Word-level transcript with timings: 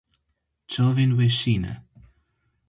Çavên 0.71 1.11
wê 1.17 1.27
şîn 1.37 1.63
e. 1.71 1.73